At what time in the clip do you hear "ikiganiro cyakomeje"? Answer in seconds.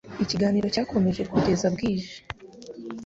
0.23-1.21